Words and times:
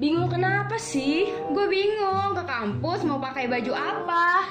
Bingung 0.00 0.32
kenapa 0.32 0.80
sih? 0.80 1.28
Gue 1.52 1.68
bingung 1.68 2.32
ke 2.32 2.40
kampus 2.48 3.04
mau 3.04 3.20
pakai 3.20 3.44
baju 3.52 3.76
apa. 3.76 4.48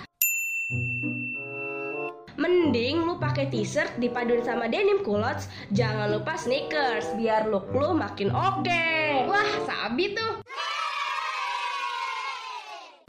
Mending 2.37 3.01
lu 3.01 3.17
pakai 3.17 3.49
t-shirt 3.49 3.97
dipaduin 3.97 4.45
sama 4.45 4.69
denim 4.69 5.01
culottes, 5.01 5.49
jangan 5.73 6.13
lupa 6.13 6.37
sneakers 6.37 7.09
biar 7.17 7.49
look 7.49 7.65
lu 7.73 7.97
makin 7.97 8.29
oke. 8.29 8.93
Wah, 9.25 9.49
sabi 9.65 10.13
tuh. 10.13 10.37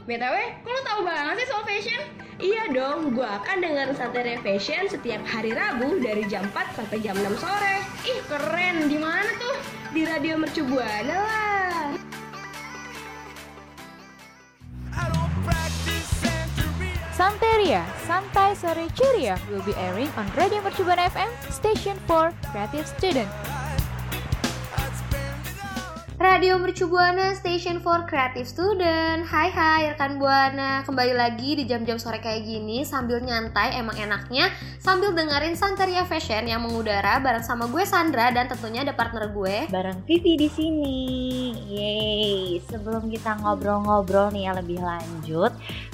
BTW, 0.09 0.35
kok 0.65 0.71
lu 0.73 0.81
tahu 0.81 0.99
banget 1.05 1.45
sih 1.45 1.47
soal 1.53 1.61
fashion? 1.61 2.01
Iya 2.41 2.73
dong, 2.73 3.13
gua 3.13 3.37
akan 3.37 3.61
dengerin 3.61 3.93
Santai 3.93 4.41
Fashion 4.41 4.89
setiap 4.89 5.21
hari 5.29 5.53
Rabu 5.53 6.01
dari 6.01 6.25
jam 6.25 6.49
4 6.49 6.73
sampai 6.73 6.97
jam 7.05 7.13
6 7.13 7.37
sore. 7.37 7.85
Ih, 8.09 8.17
keren. 8.25 8.89
Di 8.89 8.97
mana 8.97 9.29
tuh? 9.37 9.61
Di 9.93 10.09
Radio 10.09 10.41
Mercu 10.41 10.65
Buana 10.65 11.17
lah. 11.21 11.50
Santeria, 17.71 17.85
Santai 18.05 18.53
Sore 18.53 18.87
Ceria 18.95 19.39
will 19.49 19.61
be 19.63 19.73
airing 19.75 20.09
on 20.17 20.27
Radio 20.35 20.59
Mercubuana 20.59 21.07
FM, 21.07 21.31
station 21.49 21.97
for 22.05 22.33
creative 22.51 22.85
student. 22.85 23.29
Radio 26.21 26.53
Mercu 26.61 26.85
Buana 26.85 27.33
Station 27.33 27.81
for 27.81 28.05
Creative 28.05 28.45
Student. 28.45 29.25
Hai 29.25 29.49
hai 29.49 29.89
rekan 29.89 30.21
Buana. 30.21 30.85
Kembali 30.85 31.17
lagi 31.17 31.57
di 31.57 31.65
jam-jam 31.65 31.97
sore 31.97 32.21
kayak 32.21 32.45
gini 32.45 32.85
Sambil 32.85 33.25
nyantai 33.25 33.73
emang 33.81 33.97
enaknya 33.97 34.53
Sambil 34.77 35.17
dengerin 35.17 35.57
Santeria 35.57 36.05
Fashion 36.05 36.45
yang 36.45 36.61
mengudara 36.61 37.17
Bareng 37.17 37.41
sama 37.41 37.65
gue 37.65 37.81
Sandra 37.89 38.29
dan 38.29 38.45
tentunya 38.45 38.85
ada 38.85 38.93
partner 38.93 39.33
gue. 39.33 39.65
Bareng 39.73 40.05
Vivi 40.05 40.37
di 40.37 40.49
sini. 40.53 40.99
Yeay. 41.57 42.61
Sebelum 42.69 43.09
kita 43.09 43.41
ngobrol-ngobrol 43.41 44.29
nih 44.29 44.45
ya 44.45 44.51
lebih 44.53 44.77
lanjut 44.77 45.49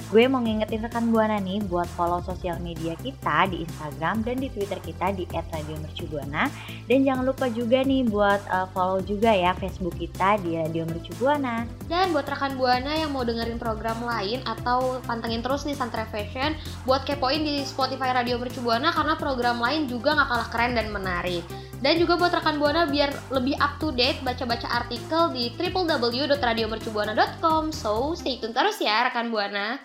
Gue 0.08 0.24
mau 0.24 0.40
ngingetin 0.40 0.84
rekan 0.84 1.08
Buana 1.08 1.40
nih 1.40 1.64
Buat 1.64 1.88
follow 1.96 2.20
sosial 2.24 2.60
media 2.60 2.92
kita 3.00 3.48
di 3.48 3.64
Instagram 3.64 4.24
dan 4.24 4.36
di 4.40 4.52
Twitter 4.52 4.76
kita 4.80 5.12
di 5.12 5.24
@radiomercubuana 5.28 6.52
Dan 6.84 7.04
jangan 7.04 7.24
lupa 7.24 7.48
juga 7.48 7.80
nih 7.80 8.04
buat 8.08 8.40
uh, 8.48 8.68
follow 8.76 9.00
juga 9.04 9.32
ya 9.32 9.56
Facebook 9.56 9.96
kita 9.96 10.17
kita 10.18 10.34
di 10.42 10.58
Radio 10.58 10.82
Mercu 10.82 11.14
Buana. 11.22 11.62
Dan 11.86 12.10
buat 12.10 12.26
rekan 12.26 12.58
Buana 12.58 12.90
yang 12.90 13.14
mau 13.14 13.22
dengerin 13.22 13.54
program 13.54 14.02
lain 14.02 14.42
atau 14.42 14.98
pantengin 15.06 15.46
terus 15.46 15.62
nih 15.62 15.78
Santre 15.78 16.10
Fashion, 16.10 16.58
buat 16.82 17.06
kepoin 17.06 17.46
di 17.46 17.62
Spotify 17.62 18.10
Radio 18.10 18.34
Mercu 18.34 18.58
Buana 18.58 18.90
karena 18.90 19.14
program 19.14 19.62
lain 19.62 19.86
juga 19.86 20.18
gak 20.18 20.26
kalah 20.26 20.50
keren 20.50 20.74
dan 20.74 20.90
menarik. 20.90 21.46
Dan 21.78 22.02
juga 22.02 22.18
buat 22.18 22.34
rekan 22.34 22.58
Buana 22.58 22.90
biar 22.90 23.14
lebih 23.30 23.54
up 23.62 23.78
to 23.78 23.94
date 23.94 24.18
baca-baca 24.26 24.66
artikel 24.66 25.30
di 25.30 25.54
www.radiomercubuana.com. 25.54 27.70
So, 27.70 28.18
stay 28.18 28.42
tune 28.42 28.50
terus 28.50 28.82
ya 28.82 29.06
rekan 29.06 29.30
Buana. 29.30 29.78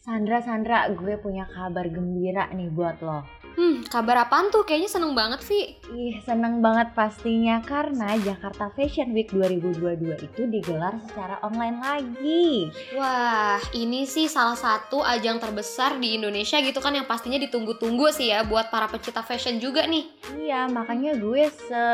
Sandra, 0.00 0.40
Sandra, 0.40 0.88
gue 0.96 1.20
punya 1.20 1.44
kabar 1.52 1.84
gembira 1.92 2.48
nih 2.56 2.72
buat 2.72 3.04
lo. 3.04 3.43
Hmm, 3.54 3.86
kabar 3.86 4.26
apaan 4.26 4.50
tuh? 4.50 4.66
Kayaknya 4.66 4.90
seneng 4.90 5.14
banget, 5.14 5.40
Vi. 5.46 5.78
Ih, 5.94 6.18
seneng 6.26 6.58
banget 6.58 6.90
pastinya 6.90 7.62
karena 7.62 8.18
Jakarta 8.18 8.70
Fashion 8.74 9.14
Week 9.14 9.30
2022 9.30 10.26
itu 10.26 10.42
digelar 10.50 10.98
secara 11.06 11.38
online 11.46 11.78
lagi. 11.78 12.66
Wah, 12.98 13.62
ini 13.78 14.10
sih 14.10 14.26
salah 14.26 14.58
satu 14.58 15.06
ajang 15.06 15.38
terbesar 15.38 16.02
di 16.02 16.18
Indonesia 16.18 16.58
gitu 16.58 16.82
kan 16.82 16.98
yang 16.98 17.06
pastinya 17.06 17.38
ditunggu-tunggu 17.38 18.10
sih 18.10 18.34
ya 18.34 18.42
buat 18.42 18.74
para 18.74 18.90
pecinta 18.90 19.22
fashion 19.22 19.62
juga 19.62 19.86
nih. 19.86 20.04
Iya, 20.34 20.66
makanya 20.66 21.14
gue 21.14 21.46
se 21.46 21.84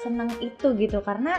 seneng 0.00 0.32
itu 0.40 0.72
gitu 0.80 1.04
karena 1.04 1.36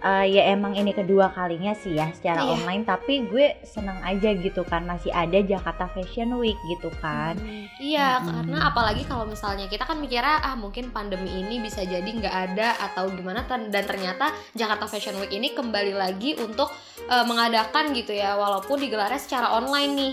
uh, 0.00 0.24
ya 0.24 0.48
emang 0.56 0.72
ini 0.72 0.96
kedua 0.96 1.28
kalinya 1.36 1.76
sih 1.76 2.00
ya 2.00 2.08
secara 2.16 2.48
iya. 2.48 2.56
online 2.56 2.82
tapi 2.88 3.28
gue 3.28 3.60
seneng 3.60 4.00
aja 4.00 4.32
gitu 4.32 4.64
kan 4.64 4.88
masih 4.88 5.12
ada 5.12 5.36
Jakarta 5.44 5.84
Fashion 5.92 6.32
Week 6.40 6.56
gitu 6.72 6.88
kan. 7.04 7.36
Hmm, 7.36 7.68
iya, 7.76 8.18
hmm. 8.18 8.24
karena 8.24 8.58
apalagi 8.72 9.04
kalau 9.04 9.18
kalau 9.18 9.34
misalnya 9.34 9.66
kita 9.66 9.82
kan 9.82 9.98
mikirnya 9.98 10.38
ah 10.46 10.54
mungkin 10.54 10.94
pandemi 10.94 11.42
ini 11.42 11.58
bisa 11.58 11.82
jadi 11.82 12.06
nggak 12.06 12.30
ada 12.30 12.78
atau 12.86 13.10
gimana 13.10 13.42
dan 13.50 13.82
ternyata 13.82 14.30
Jakarta 14.54 14.86
Fashion 14.86 15.18
Week 15.18 15.34
ini 15.34 15.58
kembali 15.58 15.90
lagi 15.90 16.38
untuk 16.38 16.70
uh, 17.10 17.26
mengadakan 17.26 17.90
gitu 17.98 18.14
ya 18.14 18.38
walaupun 18.38 18.78
digelarnya 18.78 19.18
secara 19.18 19.58
online 19.58 19.92
nih 19.98 20.12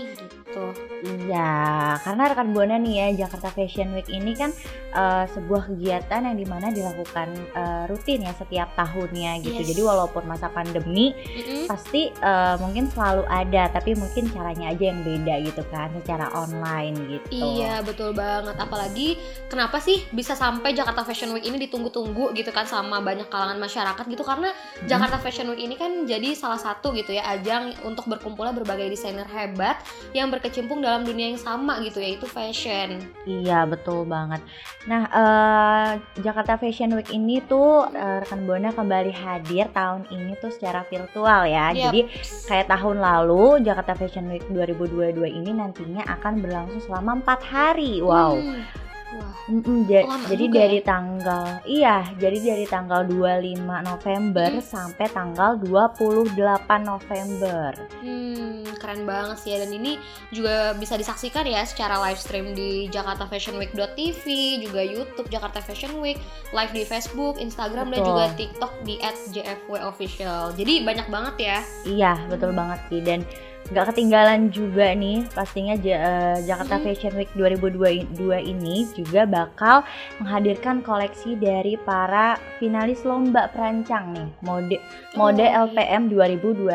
gitu. 0.56 0.66
Iya, 1.06 2.00
karena 2.00 2.22
rekan 2.32 2.48
buana 2.50 2.76
nih 2.80 2.94
ya 2.96 3.26
Jakarta 3.26 3.52
Fashion 3.52 3.92
Week 3.92 4.08
ini 4.08 4.32
kan 4.32 4.50
uh, 4.96 5.28
sebuah 5.28 5.70
kegiatan 5.70 6.24
yang 6.24 6.36
di 6.36 6.46
mana 6.48 6.72
dilakukan 6.72 7.28
uh, 7.52 7.84
rutin 7.90 8.24
ya 8.24 8.32
setiap 8.32 8.72
tahunnya 8.74 9.44
gitu. 9.44 9.60
Yes. 9.60 9.68
Jadi 9.70 9.75
walaupun 9.84 10.24
masa 10.24 10.48
pandemi 10.52 11.12
mm-hmm. 11.12 11.68
pasti 11.70 12.12
uh, 12.20 12.56
mungkin 12.60 12.88
selalu 12.90 13.24
ada, 13.28 13.68
tapi 13.72 13.96
mungkin 13.96 14.28
caranya 14.32 14.72
aja 14.72 14.84
yang 14.92 15.00
beda 15.04 15.34
gitu 15.46 15.62
kan 15.68 15.92
secara 16.00 16.32
online 16.32 16.96
gitu. 17.08 17.28
Iya 17.60 17.84
betul 17.84 18.16
banget, 18.16 18.56
apalagi 18.56 18.86
lagi 18.96 19.20
kenapa 19.52 19.76
sih 19.76 20.08
bisa 20.08 20.32
sampai 20.32 20.72
Jakarta 20.72 21.04
Fashion 21.04 21.28
Week 21.36 21.44
ini 21.44 21.60
ditunggu-tunggu 21.68 22.32
gitu 22.32 22.48
kan 22.48 22.64
sama 22.64 23.04
banyak 23.04 23.28
kalangan 23.28 23.60
masyarakat 23.60 24.04
gitu 24.08 24.24
karena 24.24 24.56
hmm. 24.56 24.88
Jakarta 24.88 25.20
Fashion 25.20 25.52
Week 25.52 25.60
ini 25.60 25.76
kan 25.76 26.08
jadi 26.08 26.32
salah 26.32 26.56
satu 26.56 26.96
gitu 26.96 27.12
ya 27.12 27.28
ajang 27.36 27.76
untuk 27.84 28.08
berkumpulnya 28.08 28.56
berbagai 28.56 28.88
desainer 28.88 29.28
hebat 29.28 29.82
yang 30.16 30.32
berkecimpung 30.32 30.80
dalam 30.80 31.04
dunia 31.04 31.28
yang 31.34 31.36
sama 31.36 31.76
gitu 31.84 32.00
yaitu 32.00 32.24
fashion. 32.24 33.04
Iya 33.28 33.68
betul 33.68 34.08
banget. 34.08 34.40
Nah 34.88 35.02
uh, 35.12 35.88
Jakarta 36.22 36.56
Fashion 36.56 36.96
Week 36.96 37.12
ini 37.12 37.44
tuh 37.44 37.90
uh, 37.90 38.16
rekan 38.24 38.48
buana 38.48 38.72
kembali 38.72 39.12
hadir 39.12 39.65
tahun 39.72 40.06
ini 40.10 40.38
tuh 40.38 40.50
secara 40.52 40.86
virtual 40.86 41.46
ya. 41.48 41.72
Yep. 41.72 41.82
Jadi 41.88 42.00
kayak 42.46 42.66
tahun 42.70 42.96
lalu 43.00 43.64
Jakarta 43.64 43.92
Fashion 43.98 44.30
Week 44.30 44.44
2022 44.50 45.16
ini 45.30 45.50
nantinya 45.54 46.04
akan 46.18 46.44
berlangsung 46.44 46.82
selama 46.84 47.22
empat 47.22 47.40
hari. 47.46 47.98
Wow. 48.02 48.38
Hmm 48.38 48.85
Wah. 49.14 49.34
Mm 49.46 49.62
-mm, 49.62 49.78
ja 49.86 50.02
jadi 50.26 50.44
dari 50.50 50.78
ya? 50.82 50.86
tanggal 50.90 51.46
iya, 51.62 51.96
jadi 52.18 52.38
dari 52.42 52.66
tanggal 52.66 53.06
25 53.06 53.62
November 53.62 54.50
hmm. 54.58 54.66
sampai 54.66 55.06
tanggal 55.14 55.54
28 55.62 56.34
November. 56.82 57.70
Hmm, 58.02 58.66
keren 58.82 59.06
banget 59.06 59.38
sih 59.38 59.54
ya 59.54 59.62
dan 59.62 59.70
ini 59.70 60.02
juga 60.34 60.74
bisa 60.74 60.98
disaksikan 60.98 61.46
ya 61.46 61.62
secara 61.62 62.02
live 62.02 62.18
stream 62.18 62.58
di 62.58 62.90
Jakarta 62.90 63.30
Fashion 63.30 63.54
Week.tv, 63.62 64.24
juga 64.66 64.82
YouTube 64.82 65.30
Jakarta 65.30 65.62
Fashion 65.62 66.02
Week, 66.02 66.18
live 66.50 66.72
di 66.74 66.82
Facebook, 66.82 67.38
Instagram 67.38 67.94
betul. 67.94 68.02
dan 68.02 68.08
juga 68.10 68.24
TikTok 68.34 68.72
di 68.82 68.98
@jfwofficial. 69.30 70.50
Jadi 70.58 70.82
banyak 70.82 71.06
banget 71.06 71.34
ya. 71.38 71.58
Iya, 71.86 72.12
betul 72.26 72.50
banget 72.50 72.82
sih 72.90 72.98
dan 73.06 73.22
nggak 73.66 73.92
ketinggalan 73.92 74.48
juga 74.54 74.94
nih 74.94 75.26
pastinya 75.34 75.74
uh, 75.74 76.38
Jakarta 76.42 76.78
Fashion 76.78 77.14
Week 77.18 77.30
2022 77.34 78.14
ini 78.46 78.86
juga 78.94 79.26
bakal 79.26 79.82
menghadirkan 80.22 80.86
koleksi 80.86 81.34
dari 81.34 81.74
para 81.80 82.38
finalis 82.62 83.02
lomba 83.02 83.50
perancang 83.50 84.14
nih 84.14 84.28
mode 84.46 84.78
mode 85.18 85.42
oh, 85.42 85.66
LPM 85.66 86.12
2021. 86.12 86.70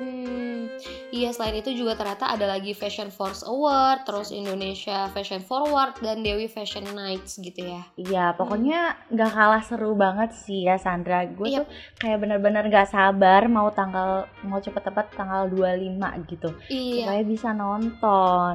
Hmm, 0.00 0.66
iya 1.14 1.30
selain 1.30 1.60
itu 1.60 1.70
juga 1.76 1.94
ternyata 1.94 2.34
ada 2.34 2.48
lagi 2.50 2.74
Fashion 2.74 3.12
Force 3.12 3.46
Award, 3.46 4.08
terus 4.08 4.34
Indonesia 4.34 5.06
Fashion 5.14 5.44
Forward 5.44 6.00
dan 6.02 6.26
Dewi 6.26 6.50
Fashion 6.50 6.88
Nights 6.96 7.38
gitu 7.38 7.62
ya. 7.62 7.82
Iya 7.94 8.34
pokoknya 8.34 9.06
nggak 9.12 9.30
hmm. 9.30 9.38
kalah 9.38 9.62
seru 9.62 9.92
banget 9.94 10.34
sih 10.34 10.66
ya 10.66 10.80
Sandra. 10.80 11.28
Gue 11.30 11.52
yep. 11.52 11.62
tuh 11.62 11.66
kayak 12.02 12.18
bener-bener 12.24 12.64
gak 12.72 12.90
sabar 12.90 13.46
mau 13.46 13.70
tanggal 13.70 14.26
mau 14.42 14.58
cepet-cepet 14.58 15.14
tanggal 15.14 15.46
2 15.52 15.75
25 15.76 16.32
gitu 16.32 16.48
iya. 16.72 17.04
supaya 17.04 17.22
bisa 17.22 17.48
nonton 17.52 18.54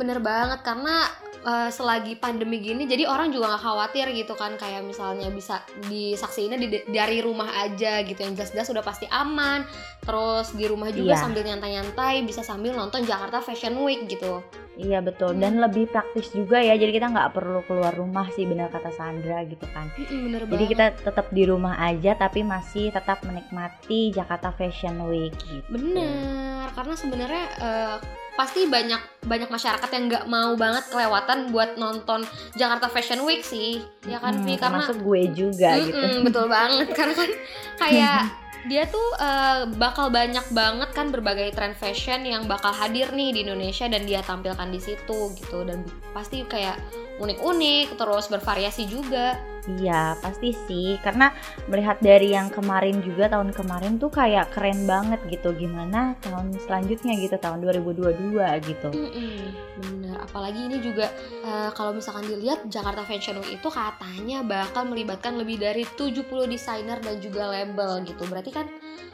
bener 0.00 0.18
banget 0.24 0.64
karena 0.64 1.04
uh, 1.44 1.70
selagi 1.70 2.18
pandemi 2.18 2.62
gini 2.62 2.86
jadi 2.86 3.06
orang 3.06 3.30
juga 3.34 3.54
nggak 3.54 3.62
khawatir 3.62 4.06
gitu 4.14 4.34
kan 4.38 4.54
kayak 4.56 4.82
misalnya 4.86 5.28
bisa 5.30 5.62
disaksiinnya 5.86 6.58
di, 6.58 6.68
dari 6.90 7.20
rumah 7.20 7.50
aja 7.62 8.02
gitu 8.02 8.18
yang 8.22 8.34
jelas-jelas 8.38 8.70
udah 8.70 8.84
pasti 8.84 9.06
aman 9.10 9.66
terus 10.02 10.54
di 10.54 10.64
rumah 10.66 10.90
juga 10.90 11.14
iya. 11.14 11.20
sambil 11.20 11.46
nyantai-nyantai 11.46 12.24
bisa 12.26 12.42
sambil 12.42 12.74
nonton 12.74 13.06
Jakarta 13.06 13.42
Fashion 13.42 13.78
Week 13.82 14.06
gitu 14.10 14.42
Iya 14.72 15.04
betul 15.04 15.36
dan 15.36 15.60
hmm. 15.60 15.64
lebih 15.68 15.84
praktis 15.92 16.32
juga 16.32 16.56
ya 16.56 16.72
jadi 16.80 16.96
kita 16.96 17.12
nggak 17.12 17.36
perlu 17.36 17.60
keluar 17.68 17.92
rumah 17.92 18.24
sih 18.32 18.48
benar 18.48 18.72
kata 18.72 18.88
Sandra 18.96 19.44
gitu 19.44 19.68
kan. 19.68 19.92
bener 20.08 20.48
jadi 20.48 20.64
kita 20.64 20.86
tetap 21.04 21.28
di 21.28 21.44
rumah 21.44 21.76
aja 21.76 22.16
tapi 22.16 22.40
masih 22.40 22.88
tetap 22.88 23.20
menikmati 23.28 24.08
Jakarta 24.16 24.48
Fashion 24.56 24.96
Week. 25.12 25.36
Gitu. 25.44 25.68
Bener 25.68 26.72
karena 26.72 26.94
sebenarnya 26.96 27.44
uh, 27.60 27.96
pasti 28.32 28.64
banyak 28.64 29.28
banyak 29.28 29.52
masyarakat 29.52 29.88
yang 29.92 30.04
nggak 30.08 30.24
mau 30.24 30.56
banget 30.56 30.88
kelewatan 30.88 31.52
buat 31.52 31.76
nonton 31.76 32.24
Jakarta 32.56 32.88
Fashion 32.88 33.28
Week 33.28 33.44
sih 33.44 33.84
ya 34.08 34.16
kan 34.24 34.40
hmm, 34.40 34.48
karena 34.56 34.80
termasuk 34.80 35.04
gue 35.04 35.22
juga 35.36 35.76
mm 35.76 35.80
-mm, 35.80 35.86
gitu 35.86 36.06
betul 36.24 36.46
banget 36.48 36.88
karena 36.96 37.12
kan 37.12 37.30
kayak 37.76 38.20
dia 38.70 38.86
tuh 38.86 39.08
uh, 39.18 39.66
bakal 39.74 40.06
banyak 40.12 40.44
banget 40.54 40.90
kan 40.94 41.10
berbagai 41.10 41.50
tren 41.54 41.74
fashion 41.74 42.22
yang 42.22 42.46
bakal 42.46 42.70
hadir 42.70 43.10
nih 43.10 43.34
di 43.34 43.40
Indonesia 43.42 43.90
dan 43.90 44.06
dia 44.06 44.22
tampilkan 44.22 44.70
di 44.70 44.78
situ 44.78 45.34
gitu 45.34 45.66
dan 45.66 45.82
pasti 46.14 46.46
kayak 46.46 46.78
unik-unik 47.18 47.98
terus 47.98 48.30
bervariasi 48.30 48.86
juga 48.86 49.38
Iya, 49.62 50.18
pasti 50.18 50.50
sih. 50.66 50.98
Karena 50.98 51.30
melihat 51.70 52.02
dari 52.02 52.34
yang 52.34 52.50
kemarin 52.50 52.98
juga 52.98 53.30
tahun 53.30 53.54
kemarin 53.54 53.94
tuh 53.94 54.10
kayak 54.10 54.50
keren 54.50 54.90
banget 54.90 55.22
gitu. 55.30 55.54
Gimana 55.54 56.18
tahun 56.18 56.50
selanjutnya 56.66 57.14
gitu, 57.22 57.38
tahun 57.38 57.62
2022 57.62 58.42
gitu. 58.66 58.90
Mm-mm, 58.90 59.38
bener 59.78 60.11
apalagi 60.22 60.70
ini 60.70 60.78
juga 60.78 61.10
eh, 61.42 61.70
kalau 61.74 61.92
misalkan 61.92 62.24
dilihat 62.30 62.64
Jakarta 62.70 63.02
Fashion 63.02 63.42
Week 63.42 63.58
itu 63.58 63.68
katanya 63.68 64.46
bakal 64.46 64.86
melibatkan 64.86 65.34
lebih 65.34 65.58
dari 65.58 65.82
70 65.84 66.24
desainer 66.46 67.02
dan 67.02 67.18
juga 67.18 67.50
label 67.50 68.06
gitu. 68.06 68.22
Berarti 68.30 68.50
kan 68.54 68.66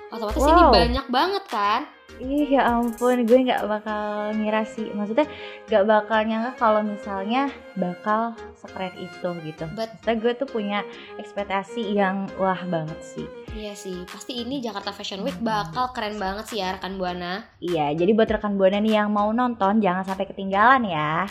otomatis 0.08 0.42
ini 0.42 0.62
Wow. 0.62 0.72
banyak 0.72 1.06
banget 1.08 1.44
kan 1.48 1.82
Ih 2.18 2.50
ya 2.50 2.66
ampun, 2.66 3.22
gue 3.22 3.46
nggak 3.46 3.62
bakal 3.70 4.34
ngira 4.34 4.66
sih. 4.66 4.90
Maksudnya 4.90 5.30
nggak 5.70 5.84
bakal 5.86 6.18
nyangka 6.26 6.52
kalau 6.58 6.82
misalnya 6.82 7.46
bakal 7.78 8.34
sekeren 8.58 8.90
itu 8.98 9.28
gitu. 9.46 9.64
But- 9.78 9.94
Maksudnya 10.02 10.18
gue 10.18 10.32
tuh 10.34 10.48
punya 10.50 10.78
ekspektasi 11.22 11.94
yang 11.94 12.26
wah 12.34 12.58
banget 12.66 12.98
sih. 13.06 13.26
Iya 13.54 13.78
sih, 13.78 14.02
pasti 14.02 14.34
ini 14.34 14.58
Jakarta 14.58 14.90
Fashion 14.90 15.22
Week 15.22 15.38
bakal 15.38 15.94
keren 15.94 16.18
banget 16.18 16.50
sih 16.50 16.58
ya 16.58 16.74
rekan 16.74 16.98
Buana. 16.98 17.46
Iya, 17.62 17.94
jadi 17.94 18.10
buat 18.10 18.26
rekan 18.26 18.58
buana 18.58 18.82
nih 18.82 18.98
yang 18.98 19.14
mau 19.14 19.30
nonton 19.30 19.78
jangan 19.78 20.02
sampai 20.02 20.26
ketinggalan 20.26 20.90
ya. 20.90 21.30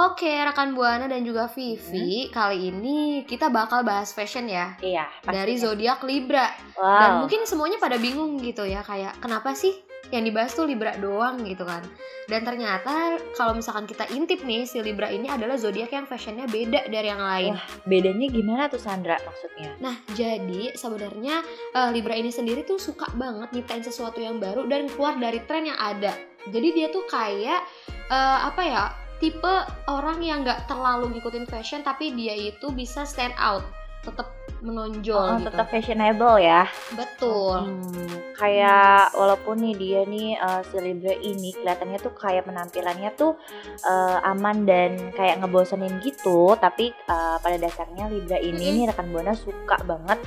Oke, 0.00 0.32
rekan 0.32 0.72
Buana 0.72 1.04
dan 1.12 1.28
juga 1.28 1.44
Vivi, 1.52 2.32
kali 2.32 2.72
ini 2.72 3.20
kita 3.28 3.52
bakal 3.52 3.84
bahas 3.84 4.16
fashion 4.16 4.48
ya 4.48 4.72
Iya, 4.80 5.04
dari 5.28 5.60
pastinya. 5.60 5.76
zodiak 5.76 6.00
Libra. 6.08 6.48
Wow. 6.80 7.00
Dan 7.04 7.10
mungkin 7.20 7.40
semuanya 7.44 7.76
pada 7.76 8.00
bingung 8.00 8.40
gitu 8.40 8.64
ya, 8.64 8.80
kayak 8.80 9.20
kenapa 9.20 9.52
sih 9.52 9.76
yang 10.08 10.24
dibahas 10.24 10.56
tuh 10.56 10.64
Libra 10.64 10.96
doang 10.96 11.44
gitu 11.44 11.68
kan. 11.68 11.84
Dan 12.26 12.48
ternyata 12.48 13.20
kalau 13.36 13.52
misalkan 13.52 13.84
kita 13.84 14.08
intip 14.10 14.40
nih, 14.40 14.64
si 14.64 14.80
Libra 14.80 15.12
ini 15.12 15.28
adalah 15.28 15.60
zodiak 15.60 15.92
yang 15.92 16.08
fashionnya 16.08 16.48
beda 16.48 16.88
dari 16.88 17.06
yang 17.12 17.20
lain. 17.20 17.52
bedanya 17.84 18.26
gimana 18.32 18.72
tuh 18.72 18.80
Sandra 18.80 19.20
maksudnya? 19.20 19.76
Nah, 19.84 20.00
jadi 20.16 20.72
sebenarnya 20.80 21.44
eh, 21.76 21.90
Libra 21.92 22.16
ini 22.16 22.32
sendiri 22.32 22.64
tuh 22.64 22.80
suka 22.80 23.12
banget 23.20 23.52
nyiptain 23.52 23.84
sesuatu 23.84 24.16
yang 24.16 24.40
baru 24.40 24.64
dan 24.64 24.88
keluar 24.88 25.20
dari 25.20 25.44
tren 25.44 25.68
yang 25.68 25.76
ada. 25.76 26.16
Jadi 26.48 26.68
dia 26.72 26.88
tuh 26.88 27.04
kayak 27.04 27.60
eh, 28.08 28.38
apa 28.48 28.62
ya? 28.64 28.84
Tipe 29.20 29.54
orang 29.84 30.24
yang 30.24 30.40
nggak 30.48 30.64
terlalu 30.64 31.12
ngikutin 31.12 31.44
fashion 31.44 31.84
tapi 31.84 32.16
dia 32.16 32.32
itu 32.32 32.72
bisa 32.72 33.04
stand 33.04 33.36
out, 33.36 33.60
tetap 34.00 34.28
menonjol 34.60 35.16
Oh, 35.16 35.36
gitu. 35.40 35.48
tetap 35.48 35.66
fashionable 35.72 36.36
ya. 36.36 36.68
Betul. 36.92 37.64
Hmm, 37.64 38.12
kayak 38.36 39.08
walaupun 39.16 39.56
nih 39.56 39.74
dia 39.76 40.00
nih 40.04 40.36
uh, 40.36 40.60
si 40.68 40.76
Libra 40.76 41.16
ini 41.16 41.56
kelihatannya 41.56 41.96
tuh 41.96 42.12
kayak 42.12 42.44
penampilannya 42.44 43.10
tuh 43.16 43.40
uh, 43.88 44.18
aman 44.28 44.68
dan 44.68 45.16
kayak 45.16 45.40
ngebosenin 45.40 45.96
gitu, 46.04 46.52
tapi 46.60 46.92
uh, 47.08 47.40
pada 47.40 47.56
dasarnya 47.56 48.12
Libra 48.12 48.36
ini 48.36 48.68
Mm-mm. 48.68 48.76
nih 48.76 48.84
rekan 48.92 49.08
buana 49.08 49.32
suka 49.32 49.80
banget 49.80 50.18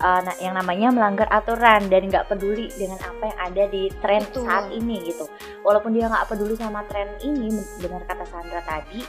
uh, 0.00 0.20
nah, 0.24 0.36
yang 0.40 0.56
namanya 0.56 0.88
melanggar 0.88 1.28
aturan 1.28 1.92
dan 1.92 2.08
nggak 2.08 2.32
peduli 2.32 2.72
dengan 2.72 2.96
apa 2.96 3.28
yang 3.28 3.38
ada 3.44 3.64
di 3.68 3.92
tren 4.00 4.24
Betul. 4.24 4.48
saat 4.48 4.66
ini 4.72 5.04
gitu. 5.04 5.28
Walaupun 5.68 5.92
dia 5.92 6.08
nggak 6.08 6.32
peduli 6.32 6.56
sama 6.56 6.80
tren 6.88 7.12
ini, 7.20 7.52
benar 7.76 8.08
kata 8.08 8.24
Sandra 8.24 8.64
tadi. 8.64 9.04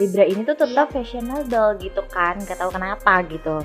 Libra 0.00 0.24
ini 0.24 0.40
tuh 0.42 0.56
tetap 0.56 0.88
fashionable 0.92 1.76
gitu 1.80 2.00
kan, 2.08 2.40
gak 2.48 2.56
tahu 2.56 2.72
kenapa 2.72 3.20
gitu. 3.28 3.60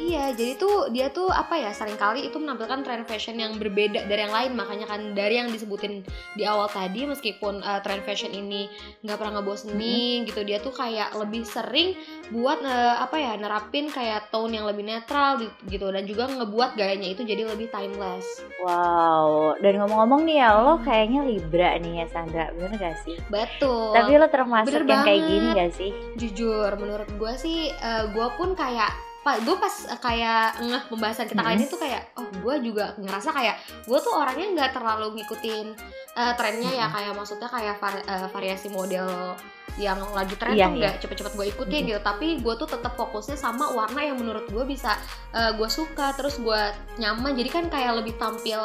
Iya, 0.00 0.32
jadi 0.32 0.56
tuh 0.56 0.88
dia 0.88 1.12
tuh 1.12 1.28
apa 1.28 1.60
ya 1.60 1.76
sering 1.76 2.00
kali 2.00 2.32
itu 2.32 2.40
menampilkan 2.40 2.80
tren 2.80 3.04
fashion 3.04 3.36
yang 3.36 3.60
berbeda 3.60 4.08
dari 4.08 4.24
yang 4.24 4.32
lain 4.32 4.52
makanya 4.56 4.88
kan 4.88 5.12
dari 5.12 5.36
yang 5.36 5.52
disebutin 5.52 6.00
di 6.32 6.48
awal 6.48 6.72
tadi 6.72 7.04
meskipun 7.04 7.60
uh, 7.60 7.84
tren 7.84 8.00
fashion 8.00 8.32
ini 8.32 8.72
nggak 9.04 9.20
pernah 9.20 9.40
ngebosenin 9.40 10.24
gitu 10.24 10.40
dia 10.40 10.56
tuh 10.64 10.72
kayak 10.72 11.12
lebih 11.20 11.44
sering 11.44 11.92
buat 12.32 12.64
uh, 12.64 13.04
apa 13.04 13.20
ya 13.20 13.36
nerapin 13.36 13.92
kayak 13.92 14.32
tone 14.32 14.56
yang 14.56 14.64
lebih 14.64 14.88
netral 14.88 15.36
gitu 15.68 15.86
dan 15.92 16.08
juga 16.08 16.32
ngebuat 16.32 16.80
gayanya 16.80 17.12
itu 17.12 17.20
jadi 17.20 17.44
lebih 17.44 17.68
timeless. 17.68 18.24
Wow, 18.64 19.56
dan 19.60 19.80
ngomong-ngomong 19.80 20.24
nih 20.24 20.36
ya, 20.44 20.48
lo 20.60 20.80
kayaknya 20.80 21.24
Libra 21.24 21.76
nih 21.80 22.04
ya 22.04 22.06
Sandra, 22.12 22.52
bener 22.52 22.76
gak 22.76 22.96
sih? 23.04 23.16
Betul. 23.32 23.96
Tapi 23.96 24.12
lo 24.20 24.28
termasuk 24.28 24.68
bener 24.68 24.84
yang 24.88 25.02
kayak 25.04 25.20
banget. 25.24 25.32
gini 25.32 25.48
gak 25.56 25.72
sih? 25.76 25.92
jujur 26.20 26.68
menurut 26.76 27.08
gue 27.16 27.32
sih 27.40 27.72
gue 28.12 28.28
pun 28.36 28.52
kayak 28.52 28.92
pak 29.20 29.44
gue 29.44 29.52
pas 29.54 29.74
eh, 29.84 30.00
kayak 30.00 30.46
ngeh 30.60 30.82
pembahasan 30.88 31.28
kita 31.28 31.40
kali 31.40 31.54
ini 31.54 31.66
tuh 31.66 31.76
kayak 31.76 32.16
oh 32.16 32.24
gue 32.24 32.54
juga 32.64 32.96
ngerasa 32.96 33.28
kayak 33.30 33.54
gue 33.84 33.98
tuh 33.98 34.12
orangnya 34.12 34.46
nggak 34.50 34.70
terlalu 34.72 35.06
ngikutin 35.16 35.66
eh, 36.10 36.32
trennya 36.34 36.70
ya. 36.74 36.86
Kayak 36.88 37.12
maksudnya 37.14 37.46
kayak 37.46 37.76
var- 37.78 38.00
eh, 38.02 38.26
variasi 38.28 38.68
model 38.68 39.36
yang 39.78 40.02
lagi 40.10 40.34
tren 40.34 40.52
Iya, 40.52 40.66
tuh 40.66 40.72
nggak 40.74 40.94
cepet-cepet 40.98 41.32
gue 41.32 41.46
ikutin 41.48 41.80
Mhm. 41.80 41.88
gitu. 41.88 42.00
Tapi 42.02 42.26
gue 42.40 42.54
tuh 42.56 42.66
tetap 42.66 42.92
fokusnya 42.94 43.36
sama 43.36 43.70
warna 43.70 44.00
yang 44.00 44.16
menurut 44.16 44.44
gue 44.46 44.64
bisa 44.64 44.96
gue 45.30 45.68
suka 45.70 46.10
terus 46.12 46.36
gue 46.36 46.60
nyaman. 46.96 47.32
Jadi 47.32 47.48
kan 47.48 47.64
kayak 47.66 48.00
lebih 48.00 48.16
tampil 48.16 48.58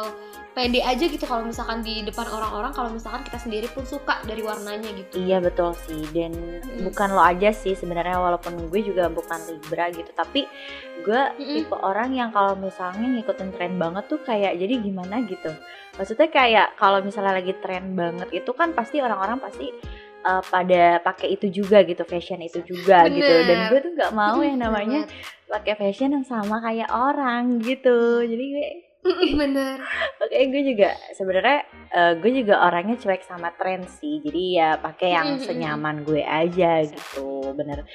pede 0.56 0.80
aja 0.80 1.04
gitu 1.04 1.20
kalau 1.22 1.44
misalkan 1.44 1.84
di 1.84 2.00
depan 2.00 2.32
orang-orang 2.32 2.72
kalau 2.72 2.88
misalkan 2.88 3.22
kita 3.22 3.36
sendiri 3.36 3.68
pun 3.68 3.84
suka 3.84 4.24
dari 4.24 4.40
warnanya 4.40 4.88
gitu 4.96 5.20
Iya 5.20 5.44
betul 5.44 5.76
sih, 5.76 6.00
dan 6.16 6.32
Mm. 6.32 6.88
bukan 6.88 7.12
lo 7.12 7.20
aja 7.20 7.52
sih 7.52 7.76
sebenarnya 7.76 8.16
walaupun 8.16 8.72
gue 8.72 8.82
juga 8.82 9.12
bukan 9.12 9.36
Libra 9.52 9.92
gitu, 9.92 10.08
tapi 10.12 10.48
gue 11.04 11.22
Mm-mm. 11.36 11.54
tipe 11.60 11.76
orang 11.76 12.16
yang 12.16 12.32
kalau 12.32 12.56
misalnya 12.56 13.04
ngikutin 13.20 13.52
tren 13.52 13.76
banget 13.76 14.08
tuh 14.08 14.24
kayak 14.24 14.56
jadi 14.56 14.80
gimana 14.80 15.28
gitu. 15.28 15.52
Maksudnya 15.96 16.28
kayak 16.28 16.68
kalau 16.76 17.04
misalnya 17.04 17.36
lagi 17.36 17.52
tren 17.60 17.92
banget 17.92 18.32
itu 18.32 18.52
kan 18.52 18.72
pasti 18.72 19.04
orang-orang 19.04 19.38
pasti 19.38 19.70
uh, 20.24 20.40
pada 20.42 21.00
pakai 21.00 21.36
itu 21.36 21.52
juga 21.52 21.84
gitu, 21.84 22.02
fashion 22.04 22.40
itu 22.40 22.64
juga 22.64 23.04
gitu. 23.12 23.36
Dan 23.44 23.58
Bener. 23.60 23.70
gue 23.76 23.80
tuh 23.84 23.92
nggak 23.96 24.12
mau 24.12 24.40
yang 24.40 24.60
Bener 24.64 24.72
namanya 24.72 25.02
pakai 25.46 25.76
fashion 25.76 26.16
yang 26.16 26.24
sama 26.24 26.64
kayak 26.64 26.88
orang 26.90 27.60
gitu. 27.60 28.24
Jadi 28.24 28.46
gue 28.56 28.68
bener 29.36 29.78
Oke, 30.18 30.38
gue 30.50 30.64
juga 30.66 30.90
sebenarnya 31.14 31.60
eh, 31.92 32.14
gue 32.18 32.32
juga 32.34 32.66
orangnya 32.66 32.98
cuek 32.98 33.22
sama 33.22 33.54
tren 33.54 33.86
sih. 33.86 34.18
Jadi 34.20 34.58
ya 34.58 34.76
pakai 34.76 35.10
yang 35.12 35.28
Mm-mm. 35.38 35.46
senyaman 35.46 36.02
gue 36.02 36.24
aja 36.24 36.82
gitu. 36.82 37.54
Bener. 37.54 37.86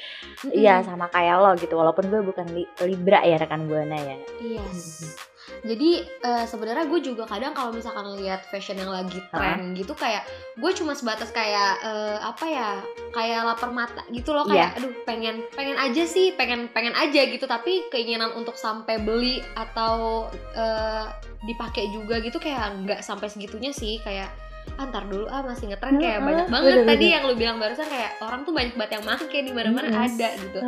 Iya, 0.47 0.85
sama 0.85 1.09
kayak 1.09 1.37
lo 1.37 1.51
gitu. 1.57 1.75
Walaupun 1.75 2.07
gue 2.07 2.23
bukan 2.23 2.47
li- 2.55 2.71
Libra 2.85 3.25
ya 3.25 3.37
rekan 3.37 3.67
Buana 3.67 3.99
ya. 3.99 4.17
Yes. 4.39 5.11
Jadi 5.65 6.05
eh, 6.05 6.45
sebenarnya 6.49 6.89
gue 6.89 7.01
juga 7.01 7.25
kadang 7.29 7.53
kalau 7.53 7.71
misalkan 7.71 8.07
lihat 8.21 8.47
fashion 8.49 8.79
yang 8.81 8.91
lagi 8.91 9.21
tren 9.31 9.73
gitu 9.77 9.93
kayak 9.93 10.25
gue 10.57 10.71
cuma 10.77 10.93
sebatas 10.97 11.31
kayak 11.31 11.81
eh, 11.85 12.19
apa 12.21 12.45
ya 12.49 12.71
kayak 13.15 13.41
lapar 13.47 13.71
mata 13.71 14.03
gitu 14.11 14.33
loh. 14.35 14.45
Kayak 14.49 14.81
aduh 14.81 14.93
pengen 15.05 15.45
pengen 15.55 15.77
aja 15.77 16.03
sih 16.05 16.35
pengen 16.35 16.69
pengen 16.73 16.97
aja 16.97 17.27
gitu. 17.29 17.45
Tapi 17.45 17.89
keinginan 17.93 18.35
untuk 18.35 18.57
sampai 18.57 19.01
beli 19.01 19.41
atau 19.55 20.29
eh, 20.57 21.07
dipakai 21.47 21.89
juga 21.95 22.21
gitu 22.21 22.37
kayak 22.37 22.85
nggak 22.85 23.01
sampai 23.01 23.29
segitunya 23.31 23.73
sih. 23.73 24.01
Kayak 24.03 24.50
antar 24.81 25.05
dulu 25.05 25.29
ah 25.29 25.45
masih 25.45 25.69
ngetren. 25.69 26.01
Kayak 26.01 26.17
Heeh, 26.17 26.25
banyak 26.25 26.47
banget 26.49 26.73
bener, 26.73 26.87
tadi 26.89 26.97
bener. 27.05 27.13
yang 27.13 27.23
lu 27.29 27.35
bilang 27.37 27.57
barusan 27.61 27.85
kayak 27.85 28.11
orang 28.25 28.41
tuh 28.43 28.53
banyak 28.57 28.75
banget 28.75 28.93
yang 28.97 29.05
make 29.05 29.37
di 29.41 29.53
mana-mana 29.53 29.89
Mm-mm. 29.93 30.07
ada 30.09 30.29
gitu. 30.41 30.59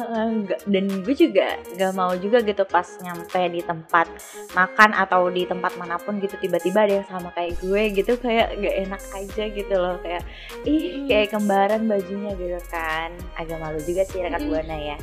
Nggak- 0.42 0.62
dan 0.68 0.84
gue 1.00 1.14
juga 1.16 1.46
gak 1.72 1.92
mau 1.96 2.12
juga 2.14 2.38
gitu 2.40 2.62
pas 2.64 2.84
nyampe 3.00 3.40
di 3.48 3.60
tempat 3.64 4.06
makan 4.52 4.90
atau 4.92 5.32
di 5.32 5.42
tempat 5.42 5.72
mana 5.74 5.96
pun 5.96 6.20
gitu 6.20 6.36
tiba-tiba 6.36 6.84
ada 6.84 6.94
yang 7.00 7.08
sama 7.08 7.32
kayak 7.32 7.56
gue 7.56 7.82
gitu 7.96 8.12
kayak 8.20 8.52
gak 8.60 8.76
enak 8.84 9.02
aja 9.16 9.44
gitu 9.48 9.74
loh. 9.74 9.96
Kayak 10.04 10.22
ih 10.62 11.08
kayak 11.08 11.32
kembaran 11.32 11.82
bajunya 11.88 12.36
gitu 12.36 12.60
kan. 12.68 13.16
Agak 13.32 13.56
malu 13.58 13.80
juga 13.80 14.04
sih 14.04 14.20
rekan 14.20 14.44
Mm-mm. 14.44 14.52
buana 14.52 14.76
ya. 14.76 14.96